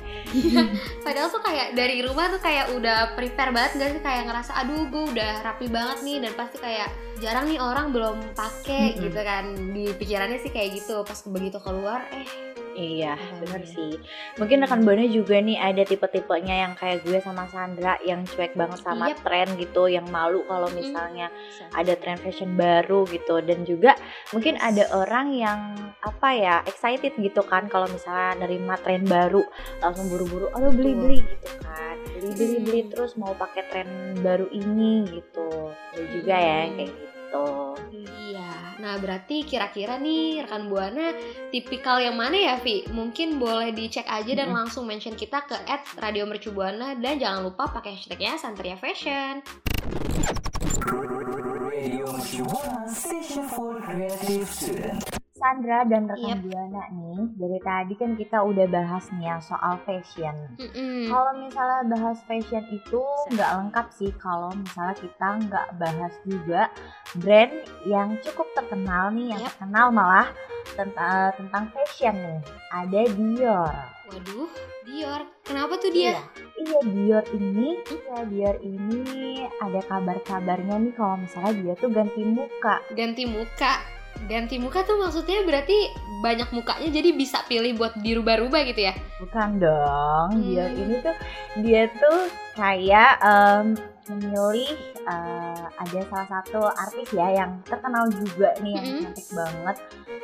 Padahal 1.02 1.34
tuh 1.34 1.42
kayak 1.42 1.74
dari 1.74 2.06
rumah 2.06 2.30
tuh 2.30 2.38
kayak 2.38 2.78
udah 2.78 3.18
prepare 3.18 3.50
banget 3.50 3.72
gak 3.74 3.90
sih? 3.98 4.02
Kayak 4.06 4.24
ngerasa 4.30 4.52
aduh 4.54 4.86
gue 4.86 5.04
udah 5.18 5.32
rapi 5.42 5.66
banget 5.66 5.98
nih 6.06 6.18
dan 6.22 6.32
pasti 6.38 6.58
kayak 6.62 6.90
jarang 7.20 7.50
nih 7.50 7.60
orang 7.60 7.92
belum 7.92 8.16
pakai 8.32 8.89
Mm-mm. 8.96 9.06
gitu 9.12 9.20
kan. 9.22 9.44
Di 9.76 9.86
pikirannya 9.94 10.40
sih 10.40 10.50
kayak 10.50 10.70
gitu. 10.80 11.04
Pas 11.04 11.20
begitu 11.28 11.58
keluar 11.60 12.02
eh. 12.10 12.26
Iya, 12.80 13.20
Oh, 13.20 13.44
bener 13.44 13.60
iya. 13.60 13.74
sih. 13.76 13.92
Mungkin 14.40 14.64
rekan 14.64 14.88
Buana 14.88 15.04
juga 15.04 15.36
nih 15.44 15.60
ada 15.60 15.84
tipe-tipenya 15.84 16.64
yang 16.64 16.74
kayak 16.80 17.04
gue 17.04 17.20
sama 17.20 17.44
Sandra 17.52 18.00
yang 18.08 18.24
cuek 18.24 18.56
banget 18.56 18.80
sama 18.80 19.12
Yep. 19.12 19.20
tren 19.20 19.48
gitu, 19.60 19.92
yang 19.92 20.08
malu 20.08 20.48
kalau 20.48 20.72
misalnya 20.72 21.28
ada 21.76 22.00
tren 22.00 22.16
fashion 22.16 22.56
baru 22.56 23.04
gitu. 23.12 23.44
Dan 23.44 23.68
juga 23.68 24.00
mungkin 24.32 24.56
ada 24.64 24.88
orang 24.96 25.36
yang 25.36 25.60
apa 26.00 26.30
ya 26.32 26.56
excited 26.64 27.20
gitu 27.20 27.44
kan 27.44 27.68
kalau 27.68 27.90
misalnya 27.92 28.48
nerima 28.48 28.80
tren 28.80 29.04
baru. 29.04 29.44
Langsung 29.84 30.08
buru-buru 30.08 30.48
aduh 30.56 30.72
beli-beli 30.72 31.20
gitu 31.20 31.50
kan. 31.60 32.00
Beli-beli 32.16 32.58
beli 32.64 32.82
Mm. 32.88 32.90
terus 32.96 33.12
mau 33.20 33.36
pakai 33.36 33.64
tren 33.68 33.90
baru 34.24 34.48
ini 34.56 35.04
gitu. 35.20 35.68
Ada 35.92 36.04
juga 36.16 36.36
ya 36.38 36.60
kayak 36.72 36.92
gitu 36.96 37.19
iya. 37.94 38.52
Nah 38.80 38.96
berarti 38.98 39.44
kira-kira 39.44 40.00
nih 40.00 40.46
rekan 40.48 40.72
buana 40.72 41.14
tipikal 41.52 42.00
yang 42.00 42.16
mana 42.16 42.36
ya 42.36 42.56
Vi? 42.58 42.88
Mungkin 42.90 43.38
boleh 43.38 43.76
dicek 43.76 44.08
aja 44.08 44.32
dan 44.34 44.56
langsung 44.56 44.88
mention 44.88 45.14
kita 45.14 45.44
ke 45.46 45.56
at 45.68 45.84
radio 46.00 46.24
mercubuana 46.26 46.96
dan 46.98 47.20
jangan 47.20 47.44
lupa 47.46 47.70
pakai 47.70 48.00
hashtagnya 48.00 48.40
Santeria 48.40 48.80
Fashion 48.80 49.44
Sandra 55.40 55.88
dan 55.88 56.12
rekan 56.12 56.44
Yep. 56.44 56.52
Buana 56.52 56.84
nih, 56.92 57.22
dari 57.40 57.60
tadi 57.64 57.94
kan 57.96 58.12
kita 58.20 58.38
udah 58.44 58.68
bahas 58.68 59.08
nih 59.16 59.32
ya 59.32 59.38
soal 59.40 59.80
fashion. 59.88 60.36
Mm-mm. 60.60 61.08
Kalau 61.08 61.32
misalnya 61.40 61.82
bahas 61.88 62.20
fashion 62.28 62.64
itu 62.70 63.02
nggak 63.32 63.52
lengkap 63.56 63.88
sih 63.96 64.12
kalau 64.20 64.52
misalnya 64.52 64.96
kita 65.00 65.28
nggak 65.48 65.68
bahas 65.80 66.14
juga 66.28 66.62
brand 67.24 67.56
yang 67.88 68.20
cukup 68.20 68.52
terkenal 68.52 69.16
nih, 69.16 69.34
yang 69.34 69.42
terkenal 69.48 69.88
malah 69.96 70.28
tentang 70.76 71.32
tentang 71.40 71.64
fashion 71.72 72.16
nih. 72.20 72.42
Ada 72.70 73.02
Dior. 73.16 73.76
Waduh, 74.10 74.50
Dior. 74.86 75.22
Kenapa 75.46 75.74
tuh 75.80 75.90
dia? 75.94 76.14
Iya, 76.14 76.22
iya 76.60 76.80
Dior 76.84 77.26
ini, 77.34 77.70
iya 77.88 78.18
Dior 78.28 78.58
ini 78.62 79.46
ada 79.62 79.82
kabar-kabarnya 79.88 80.76
nih 80.84 80.94
kalau 80.94 81.16
misalnya 81.22 81.54
dia 81.58 81.74
tuh 81.80 81.90
ganti 81.90 82.22
muka. 82.26 82.84
Ganti 82.94 83.24
muka. 83.24 83.99
Ganti 84.28 84.60
muka 84.60 84.84
tuh 84.84 85.00
maksudnya 85.00 85.42
berarti 85.42 85.90
banyak 86.20 86.52
mukanya 86.52 86.90
jadi 86.92 87.10
bisa 87.16 87.40
pilih 87.48 87.74
buat 87.74 87.96
dirubah-rubah 87.96 88.62
gitu 88.68 88.82
ya? 88.86 88.94
Bukan 89.18 89.58
dong, 89.58 90.30
Hmm. 90.36 90.44
Dior 90.44 90.70
ini 90.70 90.96
tuh 91.00 91.16
dia 91.60 91.88
tuh 91.90 92.20
kayak 92.54 93.18
em, 93.20 93.66
memilih 94.10 94.74
eh, 95.00 95.64
ada 95.72 96.00
salah 96.06 96.28
satu 96.28 96.60
artis 96.68 97.10
ya 97.10 97.30
yang 97.32 97.62
terkenal 97.64 98.10
juga 98.10 98.54
nih 98.60 98.74
yang 98.74 98.86
Mm-mm. 98.86 99.02
cantik 99.08 99.28
banget 99.32 99.78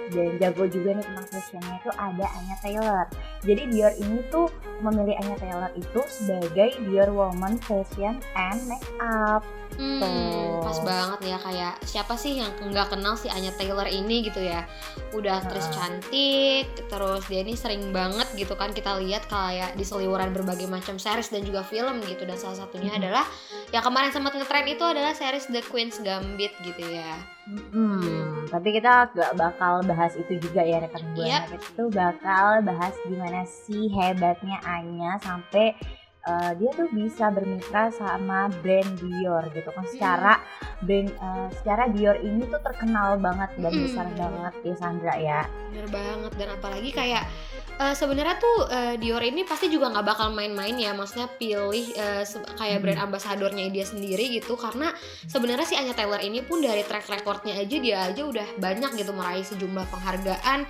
dan 0.05 0.29
jago 0.37 0.63
juga 0.65 0.89
nih 0.93 1.05
tentang 1.05 1.27
fashionnya 1.31 1.75
itu 1.79 1.91
ada 1.95 2.25
Anya 2.27 2.55
Taylor. 2.59 3.05
Jadi 3.41 3.61
Dior 3.71 3.93
ini 3.95 4.17
tuh 4.27 4.47
memilih 4.81 5.15
Anya 5.17 5.37
Taylor 5.39 5.71
itu 5.73 6.01
sebagai 6.05 6.69
Dior 6.83 7.09
Woman 7.09 7.57
Fashion 7.57 8.19
and 8.35 8.59
Makeup. 8.67 9.41
Hmm, 9.75 9.99
Tuh. 9.99 10.54
Pas 10.75 10.83
banget 10.85 11.19
ya 11.25 11.37
kayak 11.37 11.73
siapa 11.81 12.13
sih 12.13 12.37
yang 12.37 12.51
nggak 12.51 12.87
kenal 12.89 13.13
si 13.13 13.27
Anya 13.27 13.51
Taylor 13.51 13.85
ini 13.85 14.21
gitu 14.21 14.39
ya 14.39 14.67
udah 15.11 15.39
aktris 15.39 15.65
Heeh. 15.65 15.75
cantik 15.75 16.65
terus 16.85 17.23
dia 17.25 17.39
ini 17.39 17.53
sering 17.53 17.89
banget 17.89 18.27
gitu 18.33 18.53
kan 18.53 18.71
kita 18.71 18.97
lihat 18.97 19.23
kayak 19.25 19.71
di 19.73 19.81
seliweran 19.81 20.31
berbagai 20.31 20.65
macam 20.65 20.95
series 20.95 21.27
dan 21.27 21.41
juga 21.41 21.61
film 21.61 22.03
gitu 22.03 22.23
dan 22.23 22.35
salah 22.35 22.57
satunya 22.57 22.91
Mhm. 22.91 22.99
adalah 22.99 23.25
yang 23.69 23.81
kemarin 23.81 24.11
sempat 24.11 24.33
ngetren 24.33 24.67
itu 24.67 24.83
adalah 24.83 25.11
series 25.11 25.47
The 25.47 25.63
Queen's 25.63 25.97
Gambit 25.97 26.51
gitu 26.61 26.83
ya 26.83 27.15
Hmm, 27.45 28.49
tapi 28.49 28.73
kita 28.73 29.13
gak 29.13 29.37
bakal 29.37 29.85
bahas 29.85 30.17
itu 30.17 30.41
juga 30.41 30.65
ya 30.65 30.81
rekan. 30.81 31.05
Yap. 31.13 31.45
Kita 31.45 31.67
tuh 31.77 31.89
bakal 31.93 32.65
bahas 32.65 32.97
gimana 33.05 33.45
sih 33.45 33.85
hebatnya 33.87 34.57
Anya 34.65 35.21
sampai 35.21 35.77
uh, 36.25 36.51
dia 36.53 36.69
tuh 36.73 36.89
bisa 36.89 37.29
bermitra 37.29 37.89
sama 37.89 38.51
brand 38.59 38.91
Dior 38.97 39.45
gitu 39.49 39.69
kan. 39.69 39.85
Secara 39.85 40.33
brand 40.81 41.09
uh, 41.17 41.47
secara 41.55 41.87
Dior 41.87 42.17
ini 42.19 42.43
tuh 42.45 42.59
terkenal 42.59 43.17
banget 43.17 43.49
dan 43.55 43.71
Mm-mm. 43.71 43.83
besar 43.85 44.07
banget 44.13 44.53
ya 44.61 44.75
Sandra 44.75 45.15
ya. 45.15 45.41
bener 45.71 45.91
banget 45.91 46.31
dan 46.39 46.49
apalagi 46.55 46.87
kayak 46.87 47.27
eh, 47.75 47.91
sebenarnya 47.91 48.39
tuh 48.39 48.57
eh, 48.71 48.95
Dior 48.95 49.19
ini 49.19 49.43
pasti 49.43 49.67
juga 49.67 49.91
nggak 49.91 50.07
bakal 50.07 50.31
main-main 50.31 50.71
ya 50.71 50.95
maksudnya 50.95 51.27
pilih 51.35 51.91
se- 52.23 52.47
kayak 52.55 52.79
brand 52.79 53.03
ambasadornya 53.03 53.67
dia 53.67 53.83
sendiri 53.83 54.39
gitu 54.39 54.55
karena 54.55 54.95
sebenarnya 55.27 55.67
si 55.67 55.75
Anya 55.75 55.91
Taylor 55.91 56.23
ini 56.23 56.39
pun 56.39 56.63
dari 56.63 56.79
track 56.87 57.11
recordnya 57.11 57.59
aja 57.59 57.75
dia 57.75 58.07
aja 58.07 58.23
udah 58.23 58.47
banyak 58.55 58.95
gitu 58.95 59.11
meraih 59.11 59.43
sejumlah 59.43 59.83
penghargaan 59.91 60.63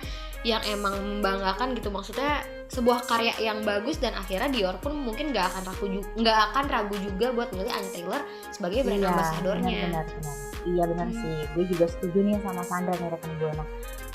yang 0.46 0.62
emang 0.70 0.94
membanggakan 0.94 1.74
gitu 1.74 1.90
maksudnya 1.90 2.46
sebuah 2.70 3.02
karya 3.02 3.34
yang 3.42 3.66
bagus 3.66 3.98
dan 3.98 4.14
akhirnya 4.14 4.46
Dior 4.46 4.78
pun 4.78 4.94
mungkin 4.94 5.34
nggak 5.34 5.42
akan 5.50 5.62
ragu 5.66 5.86
nggak 6.14 6.38
akan 6.50 6.64
ragu 6.70 6.94
juga 7.02 7.26
buat 7.34 7.50
milih 7.50 7.72
Anya 7.74 7.90
Taylor 7.90 8.22
sebagai 8.54 8.86
brand 8.86 9.02
ambasadornya 9.04 9.70
Benar, 9.70 10.06
benar, 10.06 10.06
benar. 10.14 10.36
Iya 10.66 10.84
benar 10.90 11.06
Hmm. 11.06 11.18
sih. 11.18 11.36
Gue 11.54 11.64
juga 11.70 11.86
setuju 11.86 12.18
nih 12.26 12.42
sama 12.42 12.62
Sandra 12.62 12.94
nih 12.94 13.06
rekan 13.06 13.32
buana. 13.38 13.64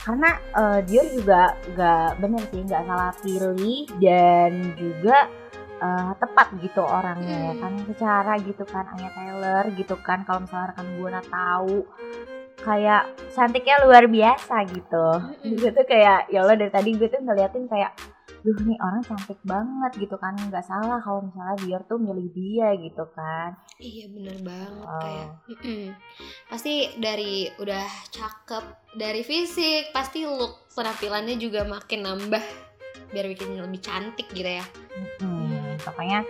Karena 0.02 0.30
uh, 0.52 0.80
Dior 0.84 1.08
juga 1.12 1.42
gak 1.72 2.10
bener 2.20 2.44
sih, 2.52 2.62
nggak 2.66 2.84
salah 2.84 3.12
pilih 3.24 3.80
dan 4.04 4.52
juga 4.76 5.18
uh, 5.80 6.12
tepat 6.20 6.48
gitu 6.60 6.82
orangnya 6.84 7.38
ya 7.40 7.54
Hmm. 7.56 7.62
kan 7.64 7.74
secara 7.88 8.34
gitu 8.44 8.64
kan 8.68 8.84
Anya 8.92 9.10
Taylor 9.16 9.64
gitu 9.80 9.96
kan 10.04 10.28
kalau 10.28 10.44
misalnya 10.44 10.76
rekan 10.76 10.88
buana 11.00 11.22
tahu 11.24 11.88
kayak 12.62 13.04
cantiknya 13.34 13.82
luar 13.84 14.06
biasa 14.06 14.56
gitu. 14.70 15.08
Gue 15.58 15.70
tuh 15.74 15.86
kayak 15.86 16.30
ya 16.30 16.42
Allah 16.42 16.56
dari 16.56 16.72
tadi 16.72 16.94
gue 16.94 17.10
tuh 17.10 17.22
ngeliatin 17.22 17.66
kayak 17.66 17.92
duh 18.42 18.58
nih 18.58 18.74
orang 18.82 19.06
cantik 19.06 19.38
banget 19.46 19.92
gitu 20.02 20.18
kan 20.18 20.34
nggak 20.34 20.66
salah 20.66 20.98
kalau 20.98 21.22
misalnya 21.22 21.62
Dior 21.62 21.86
tuh 21.86 22.02
milih 22.02 22.26
dia 22.34 22.74
gitu 22.74 23.06
kan 23.14 23.54
Iya 23.78 24.10
bener 24.10 24.38
banget 24.42 24.82
Oh. 24.82 24.98
kayak 24.98 25.30
pasti 26.50 26.90
dari 26.98 27.54
udah 27.62 27.86
cakep 28.10 28.66
dari 28.98 29.22
fisik 29.22 29.94
pasti 29.94 30.26
look 30.26 30.74
penampilannya 30.74 31.38
juga 31.38 31.70
makin 31.70 32.02
nambah 32.02 32.42
biar 33.14 33.30
bikin 33.30 33.62
lebih 33.62 33.78
cantik 33.78 34.26
gitu 34.34 34.50
ya. 34.50 34.66
Hmm, 35.22 35.78
pokoknya 35.78 36.26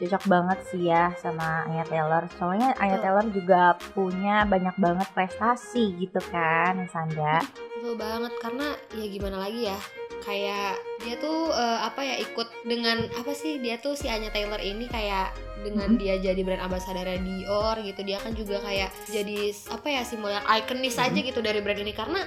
cocok 0.00 0.24
banget 0.28 0.58
sih 0.72 0.88
ya 0.88 1.12
sama 1.20 1.66
Anya 1.68 1.84
Taylor. 1.88 2.24
Soalnya 2.38 2.72
Anya 2.80 2.98
Betul. 2.98 3.04
Taylor 3.04 3.26
juga 3.32 3.62
punya 3.92 4.36
banyak 4.48 4.76
banget 4.80 5.08
prestasi 5.12 5.96
gitu 6.00 6.20
kan, 6.32 6.86
Sandra. 6.88 7.44
Betul 7.78 7.94
banget 7.98 8.32
karena 8.40 8.66
ya 8.96 9.06
gimana 9.10 9.36
lagi 9.42 9.68
ya 9.68 9.78
kayak 10.22 10.78
dia 11.02 11.18
tuh 11.18 11.50
eh, 11.50 11.78
apa 11.82 12.00
ya 12.06 12.16
ikut 12.22 12.48
dengan 12.62 13.10
apa 13.18 13.34
sih 13.34 13.58
dia 13.58 13.76
tuh 13.82 13.98
si 13.98 14.06
Anya 14.06 14.30
Taylor 14.30 14.62
ini 14.62 14.86
kayak 14.86 15.34
dengan 15.62 15.94
Mhm. 15.94 15.98
dia 15.98 16.14
jadi 16.18 16.40
brand 16.42 16.62
ambassador 16.62 17.06
Dior 17.06 17.76
gitu 17.80 18.00
dia 18.02 18.18
kan 18.18 18.34
juga 18.34 18.58
kayak 18.60 18.90
jadi 19.08 19.54
apa 19.70 19.86
ya 19.86 20.02
simbol 20.02 20.28
yang 20.28 20.42
ikonis 20.44 20.98
aja 20.98 21.14
gitu 21.14 21.38
dari 21.38 21.62
brand 21.62 21.78
ini. 21.78 21.94
Karena 21.94 22.20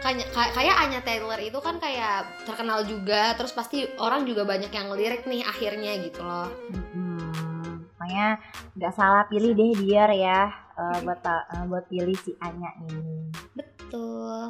kayak 0.00 0.28
kayak 0.32 0.76
Anya 0.80 1.00
Taylor 1.00 1.36
itu 1.36 1.58
kan 1.60 1.76
kayak 1.76 2.44
terkenal 2.44 2.82
juga 2.84 3.36
terus 3.36 3.52
pasti 3.52 3.84
orang 3.96 4.24
juga 4.24 4.42
banyak 4.42 4.72
yang 4.72 4.88
ngelirik 4.88 5.24
nih 5.24 5.44
akhirnya 5.44 5.92
gitu 6.00 6.20
loh. 6.20 6.48
Hmm, 6.72 7.84
pokoknya 7.94 8.40
nggak 8.74 8.92
salah 8.96 9.24
pilih 9.28 9.52
deh 9.52 9.72
Dior 9.76 10.10
ya 10.10 10.48
eh, 10.74 10.98
buat 11.04 11.20
eh, 11.20 11.64
buat 11.68 11.84
pilih 11.86 12.16
si 12.16 12.32
Anya 12.40 12.72
ini. 12.88 13.28
betul 13.56 14.48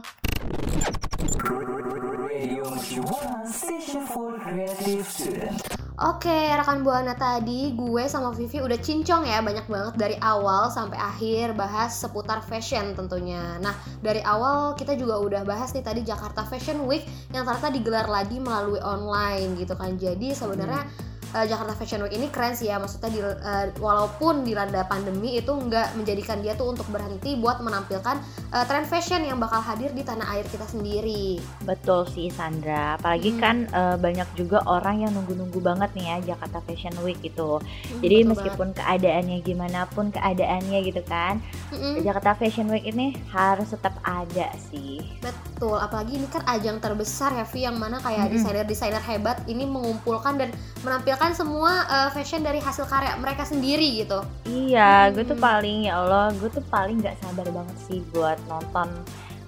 Oke, 6.00 6.32
rekan 6.32 6.80
Buana 6.80 7.12
tadi 7.12 7.76
gue 7.76 8.08
sama 8.08 8.32
Vivi 8.32 8.56
udah 8.56 8.80
cincong 8.80 9.28
ya 9.28 9.44
banyak 9.44 9.68
banget 9.68 9.94
dari 10.00 10.16
awal 10.24 10.72
sampai 10.72 10.96
akhir 10.96 11.52
bahas 11.52 11.92
seputar 11.92 12.40
fashion 12.40 12.96
tentunya. 12.96 13.60
Nah, 13.60 13.76
dari 14.00 14.24
awal 14.24 14.72
kita 14.80 14.96
juga 14.96 15.20
udah 15.20 15.42
bahas 15.44 15.76
nih 15.76 15.84
tadi 15.84 16.00
Jakarta 16.00 16.40
Fashion 16.48 16.88
Week 16.88 17.04
yang 17.36 17.44
ternyata 17.44 17.68
digelar 17.68 18.08
lagi 18.08 18.40
melalui 18.40 18.80
online 18.80 19.60
gitu 19.60 19.76
kan. 19.76 20.00
Jadi 20.00 20.32
sebenarnya 20.32 20.88
eh, 21.32 21.46
Jakarta 21.48 21.72
Fashion 21.74 22.04
Week 22.04 22.14
ini 22.14 22.28
keren 22.28 22.52
sih 22.52 22.68
ya 22.68 22.76
maksudnya 22.76 23.10
di, 23.10 23.20
eh, 23.24 23.66
walaupun 23.80 24.44
dilanda 24.44 24.84
pandemi 24.84 25.40
itu 25.40 25.50
nggak 25.50 25.96
menjadikan 25.96 26.44
dia 26.44 26.52
tuh 26.54 26.70
untuk 26.76 26.86
berhenti 26.92 27.40
buat 27.40 27.64
menampilkan 27.64 28.16
eh, 28.52 28.64
tren 28.68 28.84
fashion 28.84 29.24
yang 29.24 29.40
bakal 29.40 29.64
hadir 29.64 29.90
di 29.90 30.04
tanah 30.04 30.26
air 30.36 30.44
kita 30.46 30.66
sendiri. 30.68 31.40
Betul 31.64 32.06
sih 32.10 32.28
Sandra, 32.30 33.00
apalagi 33.00 33.34
Hmm. 33.34 33.40
kan 33.40 33.56
eh, 33.70 33.96
banyak 33.96 34.28
juga 34.36 34.60
orang 34.66 35.06
yang 35.06 35.12
nunggu-nunggu 35.16 35.58
banget 35.62 35.90
nih 35.96 36.06
ya 36.06 36.16
Jakarta 36.34 36.60
Fashion 36.62 36.94
Week 37.02 37.18
gitu. 37.22 37.58
Hmm, 37.60 38.00
Jadi 38.02 38.16
meskipun 38.26 38.68
keadaannya 38.74 39.38
gimana 39.42 39.86
pun 39.90 40.10
keadaannya 40.10 40.78
gitu 40.84 41.02
kan, 41.06 41.38
banget. 41.40 41.70
Mm-mm. 41.70 41.94
Jakarta 42.02 42.30
Fashion 42.36 42.68
Week 42.72 42.84
ini 42.86 43.14
harus 43.30 43.70
tetap 43.70 43.94
ada 44.02 44.48
sih. 44.70 45.04
Betul, 45.20 45.76
apalagi 45.76 46.16
ini 46.16 46.26
kan 46.26 46.42
ajang 46.48 46.80
terbesar 46.80 47.36
ya 47.36 47.44
Vi 47.44 47.68
yang 47.68 47.76
mana 47.76 48.00
kayak 48.00 48.32
desainer-desainer 48.32 49.02
hebat 49.04 49.44
ini 49.44 49.68
mengumpulkan 49.68 50.40
dan 50.40 50.48
menampilkan 50.80 51.19
semua 51.30 51.84
uh, 51.84 52.08
fashion 52.08 52.40
dari 52.40 52.56
hasil 52.58 52.88
karya 52.88 53.12
mereka 53.16 53.44
sendiri 53.44 54.00
gitu. 54.00 54.24
Iya, 54.44 55.12
gue 55.12 55.20
tuh 55.22 55.36
Hmm. 55.36 55.44
paling 55.44 55.78
ya 55.84 56.00
Allah, 56.00 56.32
gue 56.32 56.48
tuh 56.48 56.64
paling 56.64 56.96
nggak 56.96 57.20
sabar 57.20 57.44
banget 57.46 57.76
sih 57.84 58.00
buat 58.10 58.40
nonton 58.48 58.88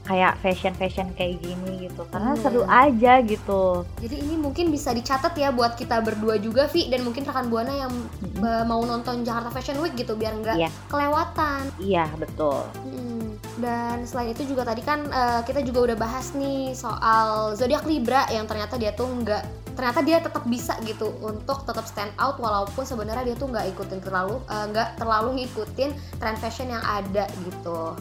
kayak 0.03 0.35
fashion 0.43 0.75
fashion 0.75 1.09
kayak 1.15 1.39
gini 1.39 1.87
gitu, 1.87 2.03
karena 2.11 2.35
Hmm. 2.35 2.43
seru 2.43 2.63
aja 2.67 3.23
gitu. 3.23 3.87
Jadi 3.97 4.17
ini 4.19 4.35
mungkin 4.35 4.69
bisa 4.69 4.91
dicatat 4.91 5.31
ya 5.33 5.49
buat 5.49 5.73
kita 5.73 6.03
berdua 6.03 6.37
juga 6.37 6.67
Vi 6.67 6.91
dan 6.91 7.01
mungkin 7.01 7.23
rekan 7.23 7.47
buana 7.47 7.71
yang 7.71 7.93
Mm-mm. 8.19 8.43
uh, 8.43 8.67
mau 8.67 8.83
nonton 8.83 9.23
Jakarta 9.23 9.49
Fashion 9.49 9.79
Week 9.79 9.95
gitu 9.95 10.13
biar 10.13 10.35
nggak 10.37 10.59
Iya. 10.59 10.71
kelewatan. 10.91 11.61
Iya 11.79 12.05
betul. 12.19 12.67
Hmm, 12.83 13.12
Dan 13.61 14.09
selain 14.09 14.33
itu 14.33 14.49
juga 14.49 14.65
tadi 14.65 14.81
kan 14.81 15.05
uh, 15.13 15.41
kita 15.45 15.61
juga 15.61 15.93
udah 15.93 15.97
bahas 15.99 16.33
nih 16.33 16.73
soal 16.73 17.53
zodiak 17.53 17.85
Libra 17.85 18.25
yang 18.33 18.49
ternyata 18.49 18.81
dia 18.81 18.97
tuh 18.97 19.09
nggak 19.09 19.63
ternyata 19.73 20.01
dia 20.05 20.21
tetap 20.21 20.45
bisa 20.45 20.77
gitu 20.85 21.09
untuk 21.25 21.65
tetap 21.65 21.89
stand 21.89 22.13
out 22.21 22.37
walaupun 22.37 22.85
sebenarnya 22.85 23.33
dia 23.33 23.37
tuh 23.41 23.49
nggak 23.49 23.73
ikutin 23.73 24.05
terlalu 24.05 24.37
uh, 24.49 24.69
nggak 24.69 25.01
terlalu 25.01 25.45
ngikutin 25.45 25.91
tren 26.21 26.37
fashion 26.37 26.69
yang 26.73 26.85
ada 26.85 27.29
gitu. 27.45 27.97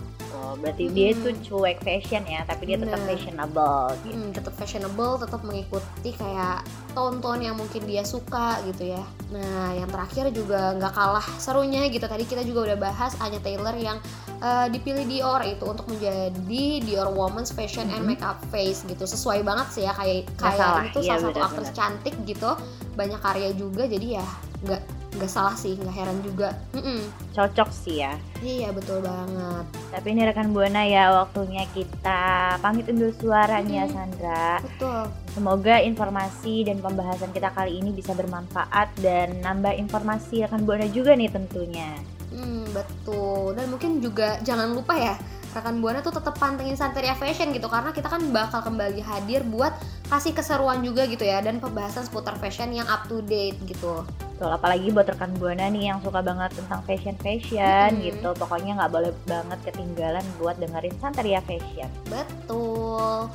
Berarti 0.57 0.85
dia 0.89 1.11
Mm-mm. 1.11 1.23
tuh 1.23 1.33
cuek 1.41 1.79
fashion 1.81 2.23
ya, 2.25 2.41
tapi 2.43 2.67
dia 2.67 2.77
tetap 2.77 2.99
Bener. 3.01 3.09
fashionable 3.15 3.85
gitu. 4.03 4.15
Hmm, 4.15 4.29
tetap 4.31 4.53
fashionable, 4.55 5.13
tetap 5.19 5.41
mengikuti 5.41 6.11
kayak 6.13 6.65
tone-tone 6.91 7.41
yang 7.47 7.55
mungkin 7.55 7.81
dia 7.87 8.03
suka 8.03 8.59
gitu 8.67 8.93
ya. 8.93 9.03
Nah, 9.31 9.71
yang 9.73 9.87
terakhir 9.87 10.29
juga 10.31 10.75
nggak 10.75 10.93
kalah 10.93 11.25
serunya 11.37 11.87
gitu. 11.87 12.03
Tadi 12.03 12.23
kita 12.27 12.43
juga 12.43 12.71
udah 12.71 12.77
bahas 12.77 13.15
Anya 13.19 13.39
Taylor 13.39 13.73
yang 13.75 13.97
eh, 14.41 14.67
dipilih 14.73 15.05
Dior 15.05 15.41
itu 15.45 15.61
untuk 15.69 15.85
menjadi 15.85 16.65
Dior 16.81 17.13
Women's 17.13 17.53
Fashion 17.53 17.85
and 17.93 18.03
Mhm. 18.03 18.17
Makeup 18.17 18.41
Face 18.49 18.81
gitu. 18.89 19.05
Sesuai 19.05 19.45
banget 19.45 19.69
sih 19.69 19.83
ya 19.85 19.93
kayak 19.93 20.33
kayak 20.33 20.89
itu 20.89 21.05
iya, 21.05 21.21
salah 21.21 21.29
satu 21.29 21.39
aktris 21.45 21.71
cantik 21.71 22.15
gitu. 22.25 22.51
Banyak 23.01 23.17
karya 23.17 23.49
juga 23.57 23.89
jadi 23.89 24.21
ya 24.21 24.27
nggak 24.61 24.81
nggak 25.11 25.27
salah 25.27 25.57
sih, 25.57 25.75
nggak 25.75 25.91
heran 25.91 26.21
juga. 26.23 26.55
Mm-mm. 26.71 27.03
Cocok 27.35 27.69
sih 27.73 27.99
ya. 27.99 28.15
Iya 28.39 28.71
betul 28.71 29.03
banget. 29.03 29.65
Tapi 29.91 30.07
ini 30.13 30.21
rekan 30.23 30.55
Buana 30.55 30.87
ya 30.87 31.11
waktunya 31.11 31.67
kita 31.75 32.55
pamit 32.63 32.87
undur 32.87 33.11
suara 33.17 33.59
nih 33.59 33.83
ya 33.83 33.85
Mm-mm. 33.89 33.95
Sandra. 33.97 34.49
Betul. 34.63 35.01
Semoga 35.35 35.75
informasi 35.83 36.63
dan 36.63 36.79
pembahasan 36.79 37.35
kita 37.35 37.51
kali 37.51 37.81
ini 37.83 37.91
bisa 37.91 38.15
bermanfaat 38.15 38.93
dan 39.03 39.41
nambah 39.43 39.75
informasi 39.75 40.47
rekan 40.47 40.63
Buana 40.63 40.87
juga 40.87 41.11
nih 41.17 41.27
tentunya. 41.27 41.91
Hmm, 42.31 42.63
betul. 42.71 43.51
Dan 43.57 43.67
mungkin 43.67 43.99
juga 43.99 44.39
jangan 44.47 44.71
lupa 44.71 44.95
ya, 44.95 45.19
rekan 45.51 45.83
Buana 45.83 45.99
tuh 45.99 46.15
tetap 46.15 46.39
pantengin 46.39 46.79
Santeria 46.79 47.15
Fashion 47.15 47.51
gitu 47.51 47.67
karena 47.67 47.91
kita 47.91 48.07
kan 48.07 48.23
bakal 48.31 48.63
kembali 48.63 49.03
hadir 49.03 49.43
buat 49.43 49.75
kasih 50.07 50.35
keseruan 50.35 50.83
juga 50.83 51.07
gitu 51.07 51.23
ya 51.23 51.39
dan 51.43 51.59
pembahasan 51.59 52.03
seputar 52.03 52.35
fashion 52.39 52.71
yang 52.75 52.87
up 52.87 53.07
to 53.07 53.23
date 53.23 53.55
gitu. 53.67 54.03
Betul, 54.41 54.57
apalagi 54.57 54.89
buat 54.89 55.05
rekan 55.05 55.31
Buana 55.37 55.69
nih 55.69 55.93
yang 55.93 55.99
suka 56.01 56.19
banget 56.23 56.49
tentang 56.57 56.81
fashion-fashion 56.87 57.89
Mm-mm. 57.93 58.05
gitu. 58.09 58.29
Pokoknya 58.35 58.73
nggak 58.73 58.91
boleh 58.91 59.11
banget 59.29 59.59
ketinggalan 59.69 60.25
buat 60.41 60.57
dengerin 60.57 60.95
Santeria 60.97 61.45
Fashion. 61.45 61.91
Betul. 62.09 63.29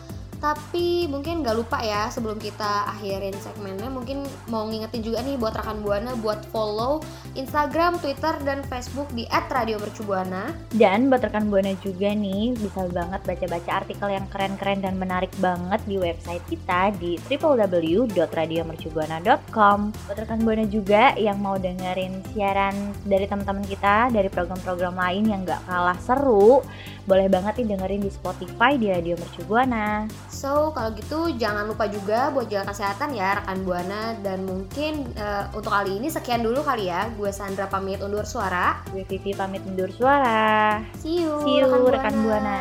Tapi 0.46 1.10
mungkin 1.10 1.42
nggak 1.42 1.58
lupa 1.58 1.82
ya 1.82 2.06
sebelum 2.06 2.38
kita 2.38 2.86
akhirin 2.94 3.34
segmennya 3.42 3.90
mungkin 3.90 4.22
mau 4.46 4.62
ngingetin 4.62 5.02
juga 5.02 5.18
nih 5.26 5.34
buat 5.34 5.58
rekan 5.58 5.82
Buana 5.82 6.14
buat 6.22 6.46
follow 6.54 7.02
Instagram, 7.34 7.98
Twitter, 7.98 8.30
dan 8.46 8.62
Facebook 8.70 9.10
di 9.10 9.26
@radiomercubuana. 9.26 10.54
Dan 10.70 11.10
buat 11.10 11.26
rekan 11.26 11.50
Buana 11.50 11.74
juga 11.82 12.14
nih 12.14 12.54
bisa 12.54 12.86
banget 12.94 13.26
baca-baca 13.26 13.82
artikel 13.82 14.14
yang 14.14 14.30
keren-keren 14.30 14.86
dan 14.86 14.94
menarik 15.02 15.34
banget 15.42 15.82
di 15.90 15.98
website 15.98 16.46
kita 16.46 16.94
di 16.94 17.18
www.radiomercubuana.com. 17.26 19.78
Buat 20.06 20.18
rekan 20.22 20.46
Buana 20.46 20.62
juga 20.70 21.10
yang 21.18 21.42
mau 21.42 21.58
dengerin 21.58 22.22
siaran 22.30 22.94
dari 23.02 23.26
teman-teman 23.26 23.66
kita 23.66 24.14
dari 24.14 24.30
program-program 24.30 24.94
lain 24.94 25.26
yang 25.26 25.42
gak 25.42 25.66
kalah 25.66 25.98
seru, 25.98 26.62
boleh 27.06 27.30
banget 27.30 27.62
nih 27.62 27.74
dengerin 27.74 28.02
di 28.02 28.10
Spotify 28.14 28.74
di 28.74 28.90
Radio 28.90 29.14
Mercu 29.18 29.42
Buana. 29.46 30.06
So, 30.36 30.68
kalau 30.76 30.92
gitu 30.92 31.32
jangan 31.40 31.64
lupa 31.64 31.88
juga 31.88 32.28
buat 32.28 32.52
jaga 32.52 32.68
kesehatan 32.68 33.16
ya 33.16 33.40
rekan 33.40 33.64
Buana 33.64 34.12
dan 34.20 34.44
mungkin 34.44 35.08
eh, 35.16 35.48
untuk 35.56 35.72
kali 35.72 35.96
ini 35.96 36.12
sekian 36.12 36.44
dulu 36.44 36.60
kali 36.60 36.92
ya. 36.92 37.08
Gue 37.16 37.32
Sandra 37.32 37.64
pamit 37.72 38.04
undur 38.04 38.28
suara. 38.28 38.84
Gue 38.92 39.08
Vivi 39.08 39.32
pamit 39.32 39.64
undur 39.64 39.88
suara. 39.88 40.84
See 41.00 41.24
you, 41.24 41.40
See 41.40 41.64
you, 41.64 41.72
rekan 41.88 42.20
Buana. 42.20 42.60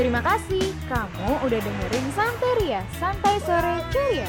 Terima 0.00 0.24
kasih 0.24 0.72
kamu 0.88 1.28
udah 1.44 1.60
dengerin 1.60 2.06
Santeria, 2.16 2.80
Santai 2.96 3.36
Sore 3.44 3.84
Ceria. 3.92 4.28